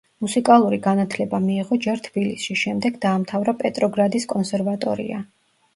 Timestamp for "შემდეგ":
2.63-2.99